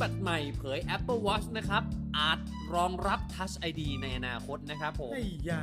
[0.00, 1.82] บัติใหม่เผย Apple Watch นะครับ
[2.18, 2.38] อาจ
[2.74, 5.62] รองรับ Touch ID ในอนาคตนะครับผมไอ้ยา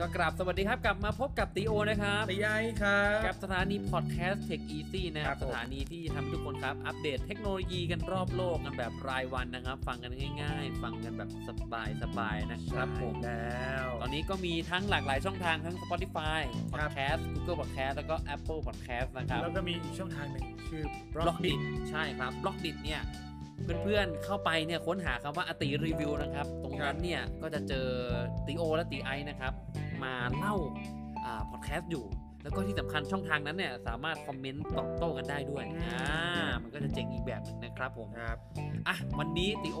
[0.00, 10.12] ก็กราบสวัสดีครับกลับมาพบกับตีโอนะครับไอ้ยายครับกับสถานีพอดแคสต์ Tech Easy นะคครัรับบผมสถานีที่ทำให้ทุกคนครับ อัปเดตเทคโนโลยีกันรอบโลกกันแบบรายวันนะครับ ฟังกัน
[10.42, 11.30] ง่าย ๆ ฟังกันแบบ
[12.02, 16.40] สบายๆนะครับผมแล้ว ตอนนี้ก็มีทั้งหลากหลายช่องทางทั้ง Spotify
[16.72, 21.52] ครับ Podcast Google Podcast แล้วก็ Apple Podcast นะครับแล้วก็มีอีกช่องทางหนึ่งชื่อBlockdit
[21.90, 23.02] ใช่ครับ Blockdit เนี่ย
[23.64, 27.86] เพื่อนๆเข้าไปเนี่ยค้นหาคำว่าอติรีวิวนะครับ ตรงนั้นเนี่ยก็จะเจอ
[28.46, 29.52] ตีโอและตีไอนะครับ
[30.02, 30.54] มาเล่า
[31.24, 32.04] อ่าพอดแคสต์อยู่
[32.42, 36.04] แล้วก็ที่สำคัญช่องทางนั้นเนี่ยสามารถคอมเมนต์ตอบโต้กันได้ด้วยอ่า
[36.62, 38.36] มันก็จะเจ๋งอีกแบบหนึ่งนะครับผมครับ
[38.88, 39.80] อะวันนี้ตีโอ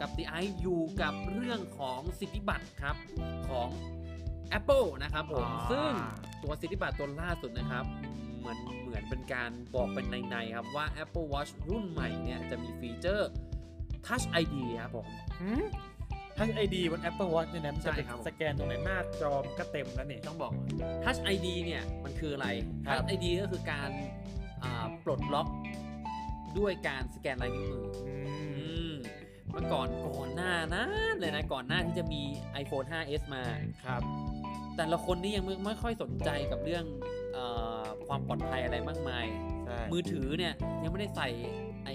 [0.00, 2.96] กับตีไออยู่กับเรื่องของสิทธิบัตรครับ
[3.48, 3.68] ของ
[4.58, 5.90] Apple นะครับผมอ่าซึ่ง
[6.42, 7.84] ตัวสิทธิบัตรตัวล่าสุดนะครับ
[8.27, 13.30] เห มือนเหมือนเป็นการบอกเป็นในๆครับว่า Apple Watch รุ่นใหม่เนี่ยจะมีฟีเจอร์
[14.06, 15.06] Touch ID ครับผม
[16.36, 20.52] ทัชไอดีบน Apple Watch เนี่ยนะมันจะเป็นใช่ครับผม สแกนตรงในหน้าจอมนก็เต็มแล้วเนี่ยต้องบอก
[21.04, 22.48] Touch ID เนี่ยมันคืออะไร
[22.86, 23.90] ครับ Touch ID ก็คือการ
[24.62, 25.48] อ่าปลดล็อก
[26.58, 28.94] ด้วยการสแกนลายนิ้วมือ อือืมม
[29.50, 32.22] เมื่อก่อนก่อนหน้านั้นเลยนะก่อนหน้าที่จะมี
[32.62, 33.42] iPhone 5s มา
[33.86, 34.02] ครับ
[34.76, 37.17] แต่ละคนนี่ยังไม่ไม่ค่อยสนใจกับเรื่องเออ
[38.08, 39.26] ความปลอดภัยอะไรมากมาย
[39.64, 41.28] ใช่มือถือเนี่ยยังไม่ได้ใส่
[41.84, 41.94] ไอ้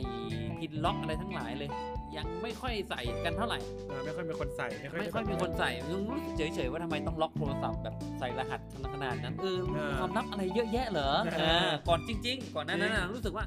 [0.59, 1.69] พินล็อกอะไรทั้งหลายเลย
[2.17, 8.59] ยังไม่ค่อยใส่กันเท่าไหร่เออไม่ค่อยมีคนใส่ไม่ค่อยไม่ค่อยมีคนใส่ยังรู้สึกเฉยๆว่าทำไมต้องล็อกโทรศัพท์แบบใส่รหัส
[8.93, 13.45] ขนาดนั้นเออเออความลับอะไรเยอะแยะเหรอเออเออก่อนจริง ๆ ก่อนหน้านั้นนะรู้สึกว่า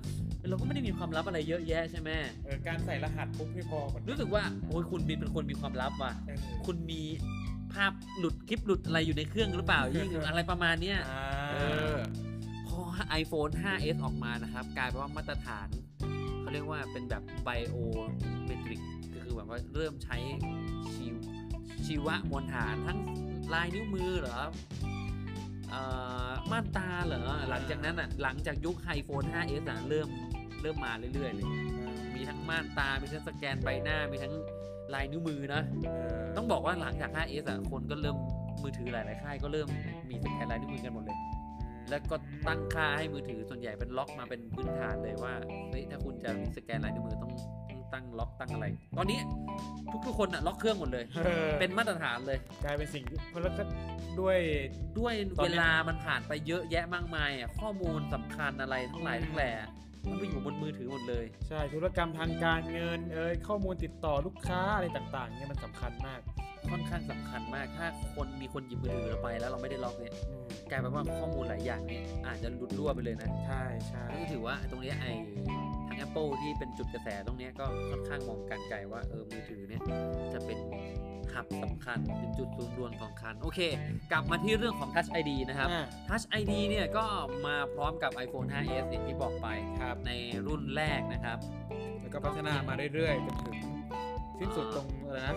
[0.49, 2.11] เราก็ไม่ได้มีความลับอะไรเยอะแยะใช่ไหม
[2.45, 7.03] เออการใส่รหัสปุ๊บไม่พอก่อนรู้สึกว่าโอ้ยคุณมีเป็นคนมีความลับว่ะเออคุณมี
[7.73, 11.57] ภาพหลุดคลิปหลุดอะไรอยู่ในเครื่องหรือเปล่ายิ่งอะไรประมาณเนี้ย อ่า เอ
[11.93, 11.95] อ
[12.25, 12.26] พอ
[13.21, 15.69] iPhone 5s ออกมานะครับ กลายเป็นว่ามาตรฐาน
[16.41, 18.81] เขาเรียกว่าเป็นแบบ biometric
[19.15, 20.17] ก็คือแบบว่าเริ่มใช้
[20.95, 21.15] ชีว
[21.87, 22.99] ชีวะมวลฐานทั้ง
[23.55, 24.41] ลายนิ้วมือเหรอ
[25.73, 25.75] อ
[26.51, 30.09] ม่านตาเหรอ หลังจากนั้นอะหลังจากยุค iPhone 5s อะเริ่ม
[30.63, 31.49] เริ่มมาเรื่อยๆเลย
[32.15, 34.35] มีทั้งม่านตา มีทั้งสแกนใบหน้า มีทั้ง
[34.95, 35.63] ลายนิ้วมือนะ
[36.37, 38.17] ต้องบอกว่าหลังจาก 5s อะคนก็เริ่ม
[38.63, 39.69] มือถือหลายๆค่ายก็เริ่ม
[40.11, 41.19] มีสแกนลายนิ้วมือกันหมดเลย
[41.91, 42.17] แล้วก็
[42.47, 45.35] ตั้งค่าให้มือถือส่วนใหญ่เป็นล็อกมาเป็นพื้นฐานเลยว่า
[45.71, 47.33] เฮ้ยถ้าคุณจะมีสแกนลายนิ้วมือต้อง
[47.71, 48.67] ต้องตั้งล็อกตั้งอะไร
[48.99, 49.19] ตอนนี้
[50.07, 53.65] ทุกๆคนอะล็อกเครื่องหมดเลยเออเป็นมาตรฐานเลยกลายเป็นสิ่งที่เพราะแล้วก็
[54.21, 54.39] ด้วย
[54.99, 59.53] ด้วยตอนเวเนี้ยลามันผ่านไปเยอะแยะมากมายอะข้อมูลสำคัญอะไรทั้งหลายทั้งแหล่
[60.09, 66.21] มันไปอยู่บนมือถือหมดเลย ใช่ธุรกรรมทางการเงินเอ่ยข้อมูลติดต่อลูกค้าอะไรต่างๆเนี่ยมันสำคัญมาก
[66.71, 75.13] ค่อนข้างสำคัญมาก ถ้าคนมีคนหยิบมือถือเราไปแล้วเราไม่ได้ล็อกเนี่ยอืมกลายเป็นว่าข้อมูลหลายอย่างเนี่ยอาจจะหลุดรั่วไปเลยนะ ใช่ใช่ก็ถือว่าตรงเนี้ยไอ้
[75.87, 79.83] ทาง Apple ที่เป็นจุดกระแสตรงเนี้ยก็ค่อนข้างมองการไกลว่าเออมือถือเนี่ย
[80.33, 80.59] จะเป็น
[81.35, 83.61] หับสำคัญเป็นจุดศูนย์รวมของคัน โอเค
[84.13, 87.05] กลับมาที่เรื่องของ Touch ID นะครับอ่า Touch ID เนี่ยก็
[87.47, 89.49] มาพร้อมกับ iPhone 5s อย่างที่บอกไป
[89.81, 90.13] ครับใน
[90.47, 91.39] รุ่นแรกนะครับ
[92.01, 93.57] แล้วก็พัฒนามาเรื่อยๆจนถึง
[94.39, 95.37] สิ้นสุดตรงอะไรนะ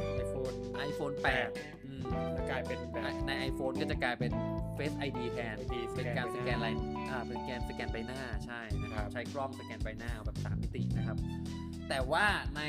[0.77, 1.15] ไอโฟน iPhone
[1.53, 2.01] 8อืม
[2.33, 4.31] แล้วกลายเป็นแบบ ใน iPhone ก็จะกลายเป็น
[4.77, 6.73] Face ID แทน ID เป็นการสสแกแกนนลาย
[7.09, 11.17] อ่าเป็นการสแกนใบหน้าใช่นะครับ ครับ ใช้กล้องสแกนใบหน้าแบบ3มิตินะครับ
[11.89, 12.25] แต่ว่า
[12.57, 12.61] ใน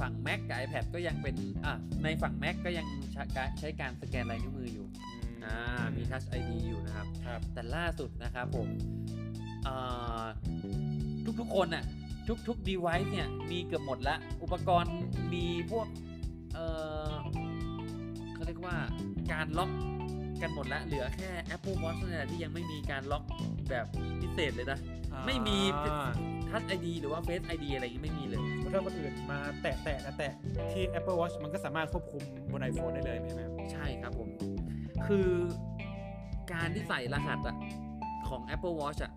[0.00, 1.34] ฝั่ง Mac กับ iPad ก็ยังเป็น
[1.64, 1.72] อะ
[2.04, 4.86] ในฝั่ง Mac ก็ยังใช้การใช้การสแกนลายนิ้วมืออยู่
[5.44, 5.54] อ่า
[5.96, 8.68] มี Touch ID อยู่นะครับ ครับ แต่ล่าสุดนะครับผม
[9.66, 10.24] อ่า
[11.40, 11.84] ทุกๆคนน่ะ
[12.48, 14.92] ทุกๆ device เนี่ยมีเกือบหมดละ อุปกรณ์
[15.32, 15.86] มีพวก
[16.54, 16.58] เอ
[17.08, 17.10] อ
[18.34, 18.76] เขาเรียกว่า
[19.32, 19.70] การล็อก
[20.42, 23.22] กันหมดละเหลือแค่ Apple Watch เนี่ยที่ยังไม่มีการล็อก
[23.70, 23.86] แบบ
[24.20, 24.78] พิเศษเลยนะ
[25.26, 26.10] ไม่มีอ่า
[26.50, 30.32] Touch ID หรือว่า Face ID อะไรอย่างงี้ไม่มีเลยเพราะถ้าคนอื่นมาแตะแตะนะแตะ
[30.72, 32.22] ที่ Apple Watch มันก็สามารถควบคุม
[32.52, 34.28] บน iPhone ได้เลยใช่ไหมครับใช่ครับผม
[35.06, 35.28] คือ
[36.52, 37.56] การที่ใส่รหัสอะ
[38.28, 39.12] ของ Apple Watch อะ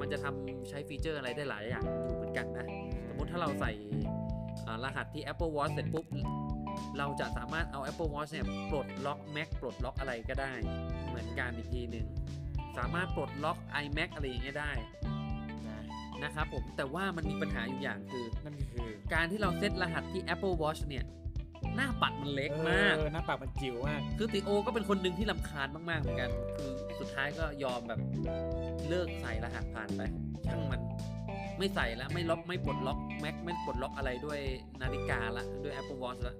[0.00, 2.66] มันจะทำใช้ฟีเจอร์อะไรได้หลายอย่างอยู่เหมือนกันนะ
[3.08, 3.70] สมมติถ้าเราใส่
[4.66, 6.06] อ่ารหัสที่ Apple Watch เสร็จปุ๊บ
[6.98, 10.52] เราจะสามารถเอา Apple Watch เนี่ยปลดล็อก Mac ปลดล็อกอะไรก็ได้
[11.08, 12.06] เหมือนกันอีกทีหนึ่ง
[12.78, 14.72] สามารถปลดล็อก iMac อะไรอย่างเงี้ยได้
[15.68, 15.80] นะ
[16.24, 21.04] นะครับผมแต่ว่ามันมีปัญหาอยู่อย่างคือนั่นก็คือการที่เราเซตรหัสที่ Apple Watch เนี่ย
[21.76, 28.00] หน้าปัดมันเล็กมากเออหน้าปากมันจิ๋วมาก คือติโอก็เป็นคนหนึ่งที่ลำคาญมากๆเหมือนกัน คือสุดท้ายก็ยอมแบบ
[28.88, 30.00] เลิกใส่รหัสผ่านไป
[30.46, 30.80] ช่างมัน
[31.58, 34.38] ไม่ใส่แล้วไม่ล็อกไม่ปลดล็อกแม็กไม่ปลดล็อกอะไรด้วย
[34.82, 36.34] นาฬิกาละด้วย Apple Watch ละ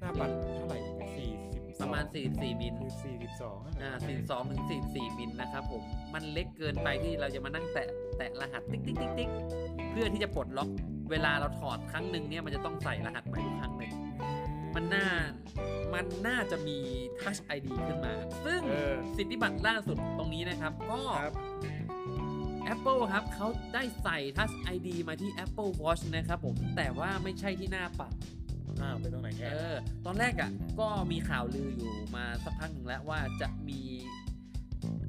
[0.00, 0.78] หน้าปัดเท่าไหร่
[1.16, 3.90] สี่สิบประมาณ 44มิลสี่สิบสองอ่า
[4.22, 5.82] 42ถึง44มิลนะครับผม
[6.14, 9.30] มันเล็กเกินไปที่เราจะมานั่งแตะแตะรหัสติ๊กติ๊กติ๊กติ๊ก
[9.90, 10.70] เพื่อที่จะปลดล็อก
[11.10, 13.92] เวลาเราถอดครั้งหนึ่งเนี่ยมันจะต้องใส่รหัสใหม่ทุกครั้งหนึ่ง
[14.74, 15.06] มันน่า
[15.94, 16.78] มันน่าจะมี
[17.20, 18.14] Touch ID ขึ้นมา
[18.44, 21.34] ซึ่งเออสิทธิบัตรล่าสุดตรงนี้นะครับ ก็ครับ
[22.74, 28.12] Apple ครับเขาได้ใส่ Touch ID มาที่ Apple Watch นะครับผม แต่ว่าไม่ใช่ที่หน้าปัด
[28.82, 29.76] อ้าวเป็นตรงไหนแค่เออ
[30.06, 30.50] ตอนแรกอะ่ะ
[30.80, 33.80] ก็มีข่าวลืออยู่มาสักพักหนึ่งแล้วว่าจะมี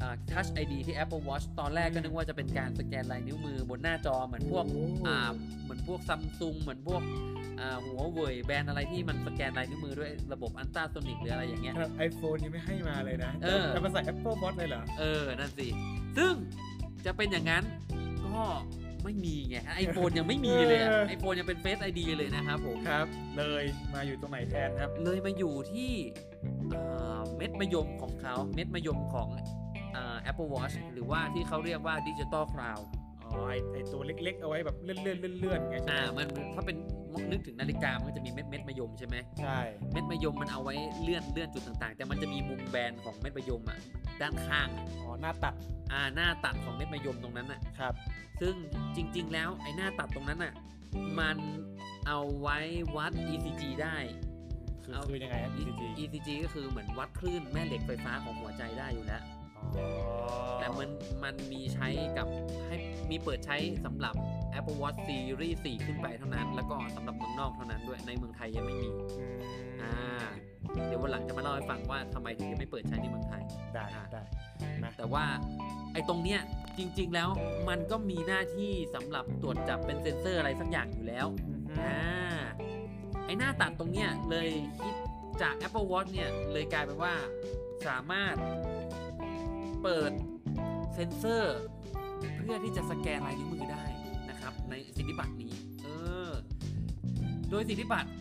[0.02, 4.66] อ่า Touch ID ที่ Apple Watch ตอนแรกก็นึกว่าจะเป็นการสแกนลายนิ้วมือบนหน้าจอเหมือนพวก
[5.08, 5.18] อ่า
[5.64, 7.02] เหมือนพวกซัมซุงเหมือนพวก
[7.60, 15.68] อ่าหัวเว่ยแบรนด์อะไรที่มันสแกนลายนิ้วมือด้วยระบบอันต้าโซนิกหรืออะไรอย่างเงี้ยขนาดไอโฟนยังไม่ให้มาเลยนะเออจะมาใส่ Apple Watch เลยเหรอ เออ นั่นสิ
[16.18, 16.34] ซึ่ง
[17.06, 17.64] จะเป็นอย่างนั้น
[18.26, 18.42] ก็
[19.08, 23.06] ไม่มีไงไอโฟนยังไม่มีเลยไอโฟนยังเป็น Face ID เลยนะครับผมครับ
[23.38, 23.64] เลย
[23.94, 25.92] มาอยู่ตรงไหนแทนครับ เลยมาอยู่ที่
[26.72, 26.82] เอ่
[27.18, 29.28] อเม็ดมะยมของเขาเม็ดมะยมของ
[29.96, 32.80] อ่า Apple Watch หรือว่าที่เขาเรียกว่าดิจิ t a ลคลาว
[33.38, 36.78] อ๋อไอไอตัวเล็ก ๆ เอาไว้แบบเลื่อนเลื่อนเลื่อนเลื่อนไงใช่อ่าไหมมันถ้าเป็น
[37.32, 39.60] นึกถึงนาฬิกามันก็จะมีเม็ดเม็ดมะยมใช่ไหมใช่
[39.92, 43.80] เม็ดมะยมมันเอาไว้เลื่อนเลื่อนจุดต่าง ๆ แต่มันจะมีมุมแบนของเม็ดมะยมอะ
[44.22, 44.68] ด้านข้าง
[45.04, 45.54] อ๋อหน้าตัด
[45.92, 47.94] อ่าหน้าตัดของเม็ดมะยมตรงนั้นอะครับ
[48.42, 48.56] ซึ่ง
[48.96, 50.54] จริง ๆ แล้วไอ้หน้าตัดตรงนั้นอะ
[51.20, 51.38] มัน
[52.08, 52.58] เอาไว้
[52.96, 53.98] วัด ECG ได้
[54.84, 59.37] คือเอาคือยังไงครับ ECG ECG ก็คือเหมือนวัดคลื่นแม่เหล็กไฟฟ้าของหัวใจได้อยู่แล้วอ๋อ
[60.60, 60.90] แต่มัน
[61.24, 61.88] มันมีใช้
[62.18, 62.28] กับ
[62.68, 62.76] ให้
[63.10, 64.16] มีเปิดใช้สำหรับ
[64.58, 69.38] Apple Watch Series 4 ขึ้นไปเท่านั้น แล้วก็สำหรับเมืองนอกเท่านั้นด้วยในเมืองไทยยังไม่มีอืม
[69.82, 69.94] อ่า
[70.88, 73.44] เดี๋ยววันหลังจะมาเล่าให้ฟังว่าทำไมถึงยังไม่เปิดใช้ในเมืองไทย
[73.74, 74.24] ได้อ่าได้
[74.84, 75.26] นะแต่ว่า
[75.94, 76.40] ไอ้ตรงเนี้ย
[76.78, 77.30] จริง ๆ แล้ว
[77.70, 81.28] มันก็มีหน้าที่สำหรับตรวจจับเป็นเซ็นเซอร์อะไรสักอย่างอยู่แล้ว
[81.80, 81.98] อ่า
[83.26, 84.50] ไอ้หน้าตัดตรงเนี้ยเลย
[84.82, 84.96] คิด
[85.42, 87.14] จาก Apple Watch เนี่ยเลยกลายเป็นว่า
[87.88, 88.36] สามารถ
[89.84, 90.12] เปิด
[90.94, 91.58] เซ็นเซอร์
[92.38, 93.84] เพื่อที่จะสแกนลายนิ้วมือได้
[94.30, 95.54] นะครับ ในสิทธิบัตรนี้
[95.84, 95.88] เอ
[96.28, 96.30] อ
[97.50, 98.12] โดยสิทธิบัตร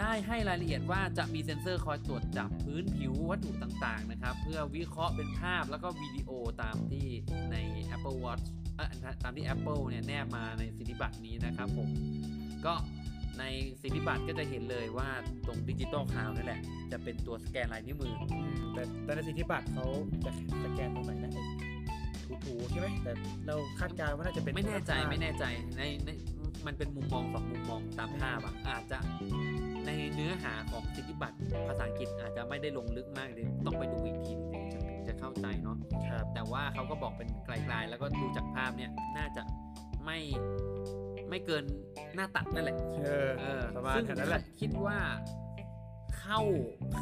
[0.00, 6.30] ได้ให้รายละเอียดว่าจะมีเซ็นเซอร์คอยตรวจจับพื้นผิววัตถุต่างๆนะครับ เพื่อวิเคราะห์เป็นภาพแล้วก็วิดีโอ
[6.62, 7.06] ตามที่
[7.52, 7.56] ใน
[7.94, 8.44] Apple Watch
[9.22, 11.88] ตามที่ Apple เนี่ยแนบมาในสิทธิบัตรนี้นะครับผม
[12.66, 12.74] ก็
[13.38, 13.44] ใน
[13.82, 15.08] สิทธิบัตรก็จะเห็นเลยว่า
[15.46, 16.60] ตรง Digital Crown นั่นแหละ
[16.92, 19.86] จะเป็นตัวสแกนลายนิ้วมืออืมแต่แต่ในสิทธิบัตรเขา
[20.24, 20.30] จะ
[20.64, 21.32] สแกนตรงไหนนะ
[22.26, 23.12] ถูถูๆใช่ไหมแต่
[23.46, 25.44] เราคาดการณ์ว่าน่าจะเป็นไม่แน่ใจตรงไม่แน่ใจ
[25.76, 26.10] ในใน
[26.66, 28.98] มันเป็นมุมมองสองมุมมองตามภาพอะอาจจะ
[29.86, 31.36] ในเนื้อหาของสิทธิบัตร
[31.68, 35.76] ภาษาอังกฤษอาจจะไม่ได้ลงลึกมากเลยต้องไปดูอีกทีหนึงถึงจะเข้าใจเนาะ
[36.08, 39.42] ครับแต่ว่าเขาก็บอกเป็นไกลๆแล้วก็ดูจากภาพเนี่ยน่าจะ
[40.04, 40.18] ไม่
[41.30, 41.64] ไม่เกิน
[42.14, 44.98] หน้าตัดนั่นแหละเออเออประมาณซึ่งนั้นแหละคิดว่า
[46.18, 46.40] เข้า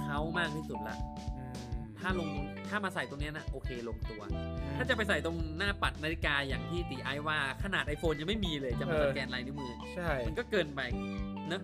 [0.00, 0.96] เขามากที่สุดละ
[1.36, 1.54] อืม
[1.98, 2.28] ถ้าลง
[2.68, 4.40] ถ้ามาใส่ตรงเนี้ยนะโอเคลงตัวอื
[4.72, 10.80] มถ้าจะไปใส่ตรงหน้าปัดนาฬิกาอย่างที่ตีไอว่าขนาด iPhone ยังไม่มีเลยจะมาเออสแกนลายนิ้วมือ ใช่ มันก็เกินไป
[11.48, 11.62] เนอะ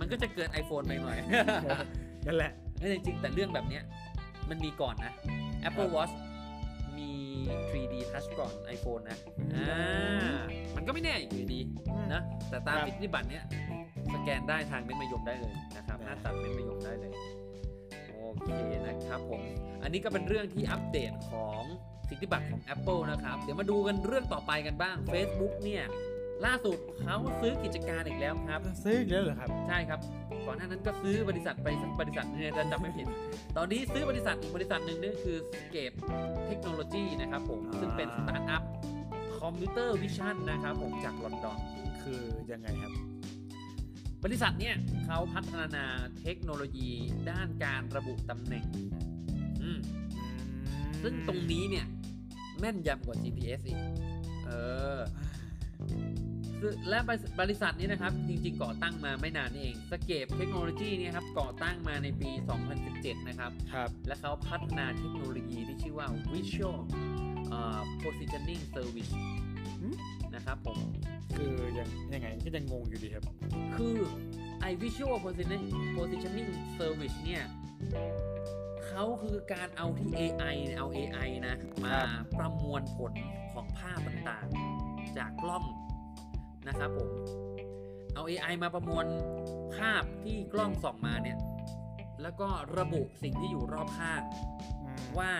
[0.00, 1.18] มันก็จะเกิน iPhone ไปหน่อย
[2.26, 3.82] นั่นแหละไม่จริงๆแต่เรื่องแบบเนี้ย
[4.50, 5.12] มันมีก่อนนะ
[5.68, 6.12] Apple ครับ Watch
[6.98, 7.10] มี
[7.70, 10.40] 3D Touch ก่อน iPhone นะอืมอ่า
[10.76, 11.60] มันก็ไม่แน่อยู่ดี
[12.12, 13.44] นะ แต่ตามครับสิทธิบัตรเนี้ย
[14.14, 17.12] สแกนได้ทางเม็ดมะยมได้เลยนะครับได้หน้าตัดเม็ดมะยมได้เลย
[18.16, 18.48] โอเค
[18.86, 19.40] นะครับผม
[19.82, 21.62] อันนี้ก็เป็นเรื่องที่อัปเดตของ
[22.08, 25.84] สิทธิบัตรของ Apple นะครับ เดี๋ยวมาดูกันเรื่องต่อไปกันบ้าง Facebook เนี่ย
[26.46, 30.00] ล่าสุดเขาซื้อกิจการอีกแล้วครับ ซื้ออีกแล้วเหรอครับ ใช่ครับ
[30.46, 33.06] ก่อนหน้านั้นก็ซื้อบริษัทไปสักบริษัทเนี่ยจะจำไม่ผิด
[33.56, 35.96] ตอนนี้ซื้อบริษัทอีกบริษัทหนึ่งนั่นคือ Scape
[36.48, 38.62] Technology นะครับผมอ่าซึ่งเป็นสตาร์ทอัพ
[39.40, 41.58] คอมพิวเตอร์วิชั่นนะครับผมจากลอนดอน
[42.02, 42.20] คือ
[42.52, 42.92] ยังไงครับ
[44.24, 45.84] บริษัทเนี่ยเขาพัฒนา
[46.20, 46.90] เทคโนโลยี
[47.30, 48.64] ด้านการระบุตำแหน่ง
[49.62, 49.78] อืม
[51.02, 51.86] ซึ่งตรงนี้เนี่ย
[52.58, 53.80] แม่นยำกว่า GPS อีก
[54.46, 54.50] เอ
[54.96, 55.00] อ
[55.88, 56.00] ซึ่ง
[56.88, 62.30] และบริบริษัทนี้นะครับ จริงๆ ก่อตั้งมาไม่นานนี่เอง Scape Technology เนี่ยครับก่อตั้งมาในปี
[62.78, 66.78] 2017 นะครับ ครับ และเขาพัฒนาเทคโนโลยีที่ชื่อว่า Visual
[67.50, 69.12] เอ่อ Positioning Service
[69.80, 69.94] หืม
[70.34, 70.78] นะครับผม
[71.36, 73.24] คือยังยังไงก็ยังงงอยู่ดีครับ
[73.76, 73.96] คือ
[74.60, 77.42] ไอ Visual Positioning Positioning Service เนี่ย
[78.86, 81.96] เขาคือการเอาที่ AI เนี่ยเอา AI นะ มา
[82.38, 83.12] ประมวลผล
[83.52, 85.64] ของภาพต่างๆ จากกล้อง
[86.70, 87.08] นะครับผม
[88.14, 89.06] เอา AI มาประมวล
[89.76, 91.38] ภาพที่กล้องส่องมาเนี่ย
[92.22, 92.48] แล้วก็
[92.78, 94.22] ระบุสิ่งที่อยู่รอบข้าง
[95.18, 95.32] ว่า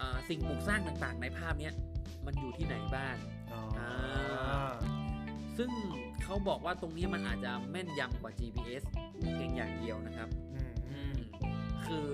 [0.00, 1.74] อ่าสิ่งปลูกสร้างต่างๆ ในภาพเนี้ย
[2.26, 3.16] มันอยู่ที่ไหนบ้าง
[3.52, 4.72] อ๋ออ่า
[5.58, 5.70] ซึ่ง
[6.22, 8.82] เขาบอกว่าตรงนี้มันอาจจะแม่นยำกว่า GPS
[9.34, 11.16] เพียงอย่างเดียวนะครับอืมอือืมม
[11.86, 12.06] คือ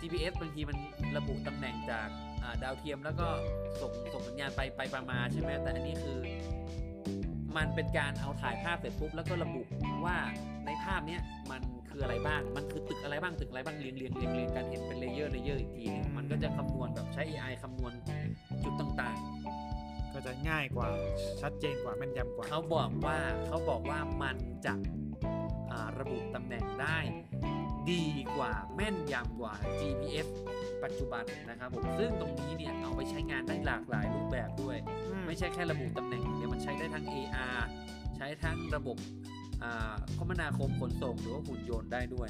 [0.00, 0.78] GPS บางทีมัน
[1.16, 2.08] ระบุตำแหน่งจาก
[2.42, 3.26] อ่าดาวเทียมแล้วก็
[3.80, 6.18] ส่งส่งสัญญาณไปไปประมาใช่ไหมแต่อันนี้คือ
[7.56, 9.62] มมันเป็นการเอาถ่ายภาพเสร็จปุ๊บแล้วก็ระบุ
[10.04, 10.16] ว่า
[10.66, 17.92] ในภาพเนี้ยมันคืออะไรบ้าง มันคือตึกอะไรบ้าง ตึกอะไรบ้างเรียงเรียงเรียงเรียงกันเห็นเป็น layer layer อีกทีหนึงมันก็จะคำนวณแบบใช้ AI คำนวณ
[18.64, 19.18] จุดต่าง
[20.12, 20.88] ก็จะง่ายกว่า
[21.40, 24.36] ชัดเจนกว่าแม่นยำกว่าๆเขาบอกว่าเขาบอกว่ามัน
[24.66, 24.74] จะ
[25.70, 26.98] อ่าระบุตำแหน่งได้
[27.90, 28.04] ดี
[28.36, 30.26] กว่าแม่นยำกว่า GPS
[30.84, 34.76] ปัจจุบันนะครับผมซึ่งตรงนี้เนี่ยเอาไปใช้งานได้หลากหลายรูปแบบด้วย
[35.26, 37.58] ไม่ใช่แค่ระบุตำแหน่งอย่างเดียว มันใช้ได้ทั้ง AR
[38.16, 38.96] ใช้ทั้งระบบ
[39.62, 42.28] อ่าคมนาคมขนส่งหรือว่าหุ่นยนต์ได้ด้วย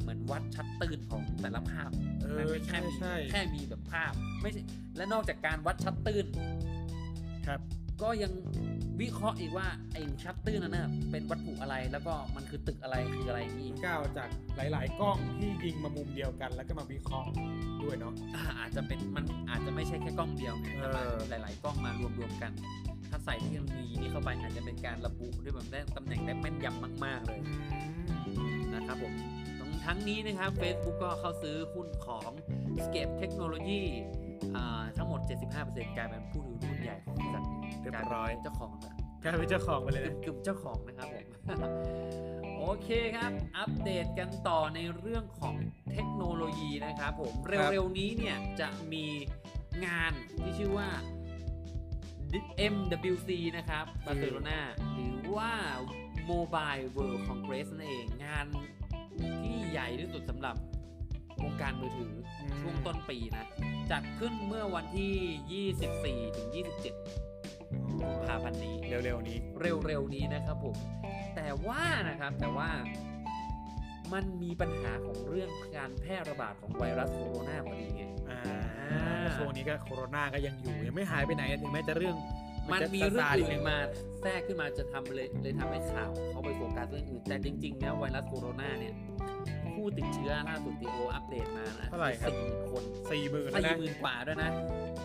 [0.00, 1.90] เหมือนวัดชัดตื้นของแต่ละภาพ
[2.22, 4.12] เออไม่แค่ใช่มีใช่แค่มีแบบภาพ
[4.42, 4.62] ไม่ใช่
[4.96, 6.26] และนอกจากการวัดชัดตื้น
[7.46, 7.60] ครับ
[8.02, 8.32] ก็ยัง
[9.00, 17.30] วิเคราะห์อีกว่าไอ้ชัดตื้นนั้นน่ะเป็นวัตถุอะไรแล้วก็มันคือตึกอะไรคืออะไรอย่างนี้ก้าวจากหลาย ๆ กล้องที่ยิงมามุมเดียวกัน แล้วก็มาวิเคราะห์
[17.82, 22.52] ด้วยเนาะอ่าอาจจะเป็นมันอาจจะไม่ใช่แค่กล้องเดียวไงแต่มันเออหลาย ๆ กล้องมารวมๆกัน
[23.16, 27.40] ถ้าใส่เทคโนโลยีนี้เข้าไปอาจจะเป็นการระบุด้วยแบบได้ตำแหน่งได้แม่นยำมาก ๆเลย
[28.74, 29.12] นะครับผม
[29.58, 32.30] ทั้งทั้งนี้นะครับ Facebook ก็เข้าซื้อหุ้นของ
[32.84, 33.82] Scape Technology
[34.56, 35.20] อ่าทั้งหมด
[35.58, 41.24] 75%กลายเป็นผู้ถือหุ้นใหญ่ของบริษัทนี้เรียบกลายร้อยเป็นเจ้าของแล้วกลายเป็นเจ้าของไปเลยกึ่นะมกึ่มเจ้าของนะครับผม
[42.58, 45.54] โอเคครับ อัปเดตกันต่อในเรื่องของ
[45.92, 49.04] เทคโนโลยีนะครับผม เร็วๆนี้เนี่ยจะมี
[49.86, 50.88] งานที่ชื่อว่า
[52.74, 54.58] MWC นะครับบาร์เซโลนา
[54.94, 55.52] หรือว่า
[56.30, 58.46] Mobile World Congress นั่นเองงาน
[59.42, 60.56] ที่ใหญ่ที่สุดสำหรับ
[61.42, 63.44] วงการมือถืออมช่วงต้นปีนะ
[63.90, 65.64] จัดขึ้นเมื่อวันที่
[66.24, 66.48] 24 ถึง
[67.14, 70.76] 27กุมภาพันธ์นี้ เร็วๆนี้ เร็วๆนี้นะครับผม
[71.36, 72.70] แต่ว่านะครับแต่ว่า
[74.12, 78.40] มันมีปัญหาของเรื่องการแพร่ระบาดของไวรัสโคโรนาพอดีไงอ่า
[79.36, 82.16] ช่วงนี้ก็โคโรนาก็ยังอยู่ยังไม่หายไปไหนถึงแม้จะเรื่อง
[82.72, 83.78] มันจะมีเรื่องซาๆอื่ดนงมา
[84.22, 88.94] แทรกขึ้นมาจะทำเลยเลยทำให้ข่าวเขาไปโฟกัสเรื่องอื่นแต่จริงๆแล้วไวรัสโคโรนาเนี่ย
[89.74, 94.50] ผู้ติดเชื้อล่าสุดทีโออัปเดตมานะเท่าไหร่ครับสี่คนสี่หมื่นแล้วสี่นะหมื่นกว่าด้วยนะ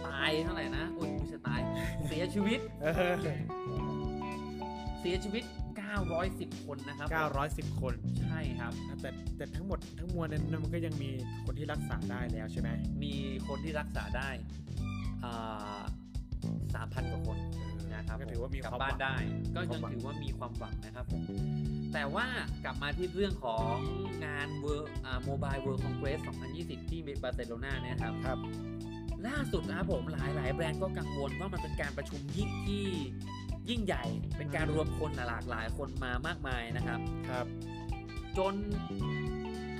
[0.08, 1.60] ตายเท่าไหร่นะโอ้ยไม่ใช่ตาย
[2.08, 3.14] เสียชีวิตเออ
[5.02, 5.44] เสียชีวิต
[6.00, 7.10] 910 คนนะครับ
[7.48, 11.10] 910 คน ใช่ครับ แต่แต่ทั้งหมดทั้งมวลนั้นมันก็ยังมี
[11.46, 12.70] คนที่รักษาได้แล้วใช่ไหม
[13.04, 13.14] มี
[13.48, 14.30] คนที่รักษาได้
[16.76, 17.38] สามพันกว่าคน
[17.96, 19.16] นะครับก็ถือว่ามีกลับความบ้านหวังได้
[19.56, 21.22] ก็มีควายัมงหวังถือว่ามีความหวังนะครับผม
[21.94, 22.28] แต่ว่า
[22.64, 23.74] กลับมาที่เรื่องของ
[24.26, 24.90] งานเวิร์
[25.26, 26.20] Mobile World Congress
[26.56, 28.40] 2020 ที่บาร์เซโลนาเนี่ยครับครับ
[29.28, 32.86] ล่าสุดนะครับผมหลายหลายๆแบรนด์ก็กังวลว่ามันเป็นการประชุมยิ่งที่
[33.72, 34.06] ยิ่งใหญ่
[34.38, 37.00] เป็นการรวมคนหลากหลายคนมามากมายนะครับ
[37.30, 37.46] ครับ
[38.38, 38.56] จน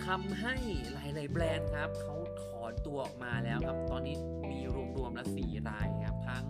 [0.06, 0.56] ทำให้
[0.94, 4.16] หลายๆแบรนด์ครับเขาถอนตัวออกมาแล้วครับ ตอนนี้
[4.52, 4.60] มี
[4.98, 6.44] รวมๆแล้ว4รายครับ ทั้ง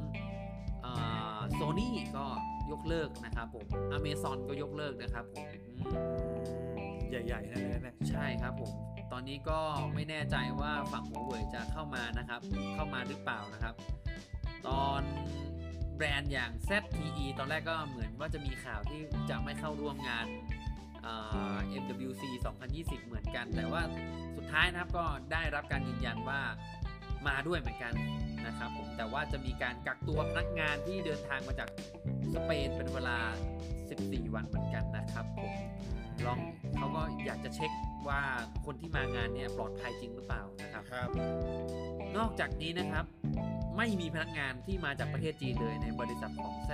[1.56, 2.26] โซนี่า Sony ก็
[2.72, 3.66] ยกเลิกนะครับผม
[3.98, 5.46] Amazon ก็ยกเลิกนะครับผม
[5.80, 8.72] อืมใหญ่ๆนั่นเลยนะใช่ครับผม
[9.12, 9.60] ตอนนี้ก็
[9.94, 12.42] ไม่แน่ใจว่าฝั่งหัวเว่ยจะเข้ามานะครับ
[12.74, 13.74] เข้ามาหรือเปล่านะครับ
[14.68, 15.02] ตอน
[15.50, 15.51] แบ
[16.04, 20.26] รนด์อย่าง ZTE ตอนแรกก็เหมือนว่าจะมีข่าวที่จะไม่เข้าร่วมงาน
[21.06, 22.24] อ่า MWC
[22.66, 23.82] 2020 เหมือนกัน แต่ว่า
[24.36, 26.42] สุดท้ายนะครับก็ได้รับการยืนยันว่า
[27.28, 27.94] มาด้วยเหมือนกัน
[28.46, 31.70] นะครับผมแต่ว่าจะมีการกักตัวพนักงานที่เดินทางมาจาก
[32.34, 33.18] สเปนเป็นเวลา
[33.76, 35.52] 14 วันเหมือนกันนะครับผม
[36.26, 36.40] ลอง
[36.78, 37.72] เขาก็อยากจะเช็ค
[38.10, 38.22] ว่า
[38.66, 41.10] คนที่มางานเนี่ยปลอดภัยจริงหรือเปล่านะครับครับ
[42.18, 43.06] นอกจากนี้นะครับ
[43.78, 46.72] ไม่มีพนักงานที่มาจากประเทศจีนเลยในบริษัทของ Z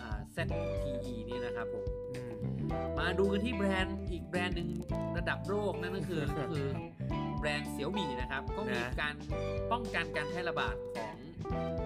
[0.00, 2.32] อ่า ZTE นี่นะครับผมอืม
[2.98, 4.68] มาดูกันที่แบรนด์อีกแบรนด์หนึ่ง
[5.16, 6.66] ระดับโลกนั่นก็คือก็คือ
[7.38, 9.14] แบรนด์เสี่ยวมี่นะครับ ก็มีการ
[9.72, 11.14] ป้องกันการแพร่ระบาดของ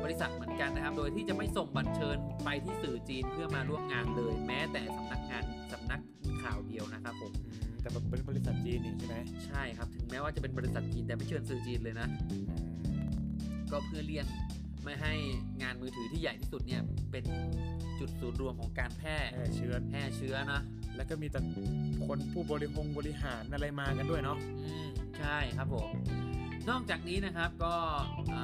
[0.04, 6.00] บริษัทเหมือนกันนะครับ โดยที่จะไม่ส่งบัตรเชิญไปที่สื่อจีนเพื่อมาร่วมงานเลย แม้แต่สำนักงานสำนัก
[6.42, 12.08] ข่าวเดียวนะครับผมอืมแต่มันเป็นบริษัทจีนนี่ใช่ไหมใช่ครับ ถึงแม้ว่าจะเป็นบริษัทจีนแต่ไม่เชิญสื่อจีนเลยนะ
[13.72, 14.26] ก็เพื่อเลี่ยง
[14.84, 15.12] ไม่ให้
[15.62, 17.24] งานมือถือที่ใหญ่ที่สุดเนี่ยเป็น
[18.00, 20.62] จุดศูนย์รวมของการแพร่แพร่เชื้อแพร่เชื้อนะ
[20.96, 21.40] แล้วก็มีแต่
[22.06, 25.88] คนผู้บริหงบริหารอะไรมากันด้วยเนาะอืมใช่ครับผม
[26.70, 27.74] นอกจากนี้นะครับก็
[28.34, 28.42] อ่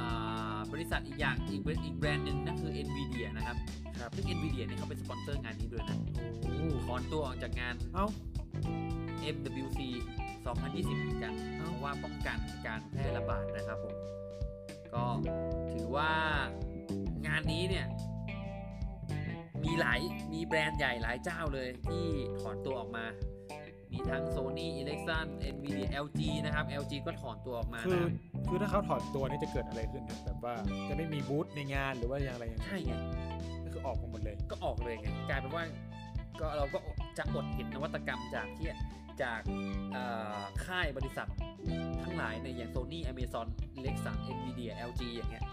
[0.57, 3.57] าบริษัทอีกอย่างอีกแบรนด์อีกแบรนด์หนึ่งนั่นคือ NVIDIA นะครับ
[4.01, 5.99] ครับซึ่ง NVIDIA เนี่ยเขาเป็นสปอนเซอร์งานนี้ด้วยนะ
[6.43, 6.57] โอ้
[6.87, 8.07] ถอนตัวออกจากงานเอ้า
[9.35, 9.81] MWC
[10.37, 13.95] 2020เหมือนกันเพราะว่าป้องกันการแพร่ระบาดนะครับผม
[14.97, 15.07] ก็
[15.73, 16.11] ถือว่า
[17.27, 17.87] งานนี้เนี่ย
[19.65, 20.01] มีหลาย
[20.33, 22.03] มีแบรนด์ใหญ่หลายเจ้าเลยที่
[22.41, 23.05] ถอนตัวออกมา
[23.93, 28.13] มีทั้ง Sony Ericsson Nvidia LG นะครับ LG ก็ถอนตัวออกมาคือนะครับ
[28.49, 30.55] คือถ้าเขาถอนตัวนี่จะเกิดอะไรขึ้นครับแบบว่า
[30.89, 32.93] จะไม่มีบูธในงานหรือว่าอย่างไรอย่างไรใช่ไง
[33.65, 35.65] ก็คือออกมาหมดเลย ก็ออกเลยไงกลายเป็นว่า
[36.41, 36.79] ก็เราก็
[37.19, 38.69] จะอดเห็นนวัตกรรมจากที่
[39.23, 39.41] จาก
[39.93, 40.05] เอ่
[40.39, 41.29] อค่ายบริษัท
[42.03, 43.47] ทั้งหลายในยอย่าง Sony Amazon
[43.79, 45.45] Alexa Nvidia LG อย่างเงี้ย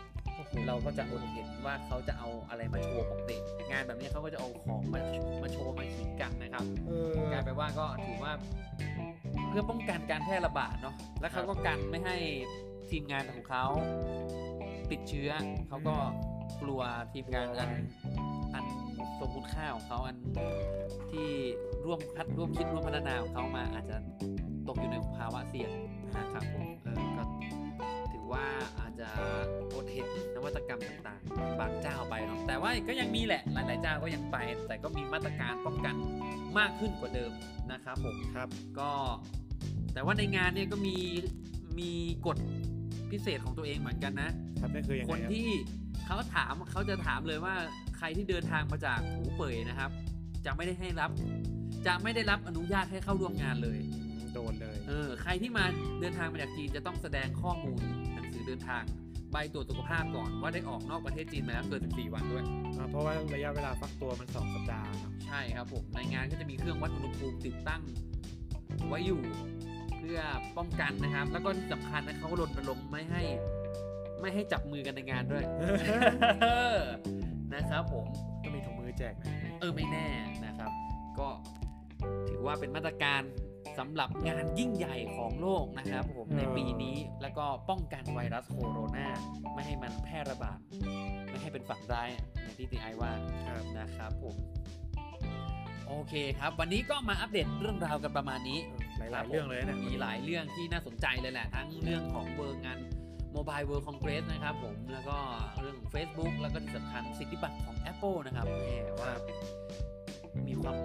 [0.68, 3.38] เราก็จะอดเห็นว่าเขาจะเอาอะไรมาโชว์ปกติ
[3.72, 5.02] งานแบบนี้เขาก็จะเอาของมา
[5.42, 8.34] มาโชว์มาขิงกันนะครับเออกลายเป็นว่าก็ถือว่า
[9.50, 12.18] เพื่อป้องกันการแพร่ระบาดเนาะและเขาก็กันไม่ให้
[12.90, 13.66] ทีมงานของเขา
[14.92, 15.32] ติดเชื้อ
[15.68, 15.96] เขาก็
[16.62, 16.82] กลัว
[17.14, 18.03] ทีมงานอันอันท
[19.24, 20.18] รงคุณค่าของเขาอัน
[21.12, 21.30] ที่
[21.86, 23.98] ร่วมพัฒร่วมคิดร่วมพัฒนาของเขามาอาจจะ
[24.68, 25.72] ตกอยู่ในภาวะเสี่ยง
[26.18, 27.24] นะครับผมเออก็
[28.12, 28.46] ถือว่า
[28.80, 29.10] อาจจะ
[29.74, 34.38] อดเห็นนวัตกรรมต่างๆ บางเจ้าไปเนาะแต่ว่าก็ยังมีแหละหลายๆเจ้าก็ยังไป
[34.68, 35.96] แต่ก็มีมาตรการป้องกัน
[36.58, 37.32] มากขึ้นกว่าเดิม
[37.72, 38.50] นะครับผมครับ
[38.80, 38.92] ก็
[39.94, 40.98] แต่ว่าในงานเนี่ยก็มี
[41.80, 41.92] มี
[42.28, 42.38] กฎ
[43.12, 45.50] พิเศษของตัวเองเหมือนกันนะครับนั่นคือยังคไงนครับที่
[46.06, 47.56] เขาถามเขาจะถามเลยว่า
[47.98, 49.92] ใครที่เดินทางมาจากหูเป่ยนะครับ
[50.46, 51.12] จะไม่ได้ให้รับ
[51.88, 53.80] จะไม่ได้รับอนุญาตให้เข้าร่วมงานเลย
[54.34, 55.66] โดนเลย เออ ใครที่มา
[56.00, 57.82] เดินทางมาจากจีนจะต้องแสดงข้อมูล
[58.14, 58.84] หนังสือเดินทาง
[59.32, 62.44] ใบตรวจสุขภาพก่อนว่าได้ออกนอกประเทศจีนมาแล้วเกิน 14 วันด้วย
[62.78, 67.82] อ่าเพราะว่าระยะเวลาฟักตัวมัน 2 สัปดาห์เนาะใช่ครับผม ในงานก็จะมีเครื่องวัดอุณหภูมิติดตั้ง
[68.88, 69.22] ไว้อยู่
[70.00, 70.20] เพื่อ
[70.58, 73.22] ป้องกันนะครับ แล้วก็ที่สำคัญนะเขารณรงค์ไม่ให้
[74.24, 75.44] ไม่ให้จับมือกันในงานด้วย
[77.56, 78.06] นะครับผม
[78.44, 79.28] ก็มีถุงมือแจกนะ
[79.60, 80.08] เออไม่แน่
[80.46, 80.72] นะครับ
[81.20, 81.28] ก็
[82.30, 83.22] ถือว่าเป็นมาตรการ
[83.80, 89.08] สำหรับงานยิ่งใหญ่ของโลกนะครับผมในปีนี้แล้วก็ป้องกันไวรัสโคโรนา
[89.54, 90.60] ไม่ให้มันแพร่ระบาด
[91.30, 92.10] ไม่ให้เป็นฝันร้าย
[92.42, 93.12] อย่างที่ตีไอว่า
[93.48, 94.36] ครับนะครับผม
[95.88, 98.60] โอเคครับ วันนี้ก็มาอัปเดตเรื่องราวกันประมาณนี้
[98.98, 102.80] หลายๆเรื่องเลยนะมีหลายเรื่องที่น่าสนใจเลยแหละ ทั้งเรื่องของเบอร์งาน
[103.36, 105.18] Mobile World Congress นะครับผมแล้วก็
[105.62, 109.12] เรื่องของ Facebook แล้วก็ที่สำคัญสิทธิบัตรของ Apple นะครับแหมว่า
[110.48, 110.76] มีความ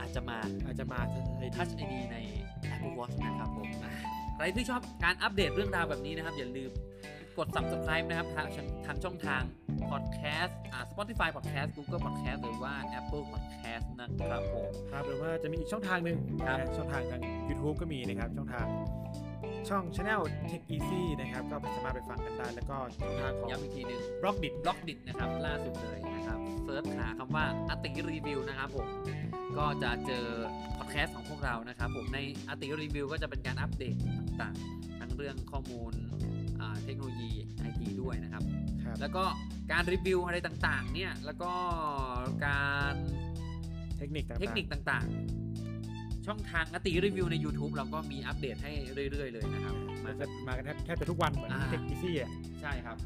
[0.00, 1.00] อาจจะมาอาจจะมา
[1.38, 2.16] ไอ้ Touch ID ใน
[2.74, 3.92] Apple Watch นะครับผมอะ
[4.36, 6.70] ใครที่ชอบการอัปเดตเรื่องราวแบบนี้นะครับ อย่าลืม
[7.38, 8.46] กด subscribe นะครับ ทาง
[8.86, 9.42] ทางช่องทาง
[9.90, 18.66] podcast อ่า Spotify podcast Google podcast หรือว่า Apple podcast นะครับผมครับหรือว่าจะมีอีกช่องทางหนึ่งครับนะช่องทางทาง YouTube ก็มีนะครับช่องทาง
[19.68, 28.88] ช่อง Channel Tech Easy นะครับ ก็สามารถไปฟังกันได้ แล้วก็ช่องทางของย้ำอีกทีหนึ่ง Blockdit Blockdit นะครับ ล่าสุดเลยนะครับ search หาคำว่าอติรีวิวนะครับผม
[29.58, 30.26] ก็จะเจอ
[30.76, 32.18] พอดแคสต์ของพวกเรานะครับผมใน
[32.48, 33.96] อติรีวิวก็จะเป็นการอัปเดต
[34.40, 35.92] ต่างๆ ทั้งเรื่องข้อมูล
[36.60, 38.42] อ่าเทคโนโลยีไอทีด้วยนะครับ
[38.84, 39.24] ครับ แล้วก็
[39.72, 41.52] การรีวิวอะไรต่างๆเนี่ยแล้วก็
[42.46, 42.94] การ
[43.98, 45.47] เทคนิคต่างๆเทคนิคต่างๆ
[46.28, 48.72] ช่องทางอติรีวิวใน YouTube เราก็มีอัปเดตให้
[49.10, 52.96] เรื่อย ๆ เลยนะครับมัมานจะมากันแทบแทบจะทุกวันเหมือนอ่า Tech Easy อะใช่ครับ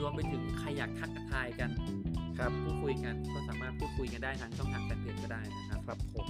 [0.00, 1.70] รวมไปถึงใครอยากทักทายกัน
[2.38, 6.26] ครับพูดคุยกันก็สามารถพูดคุยกันได้ทางช่องทางแฟนเพจก็ได้นะครับครับผม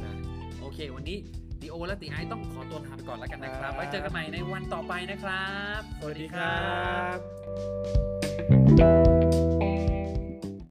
[0.00, 0.16] อืม
[0.60, 1.16] โอเค วันนี้
[1.62, 5.46] ดีโอและตีไอต้องขอตัวลาไปก่อนแล้วกันนะคครัรับบไว้เจอกันใหม่ในวันต่อไปนะครั
[5.78, 6.56] บ สวัสดีครั
[9.68, 9.71] บ